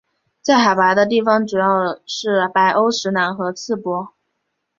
[0.41, 4.15] 在海拔的地方主要是白欧石楠和刺柏。